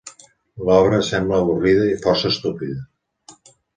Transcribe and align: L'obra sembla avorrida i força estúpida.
L'obra 0.69 1.01
sembla 1.09 1.37
avorrida 1.41 1.85
i 1.91 1.99
força 2.07 2.33
estúpida. 2.33 3.45